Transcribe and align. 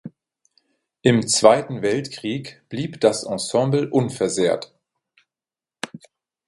Im 1.03 1.27
Zweiten 1.27 1.83
Weltkrieg 1.83 2.63
blieb 2.69 2.99
das 3.01 3.23
Ensemble 3.23 3.87
unversehrt. 3.87 4.73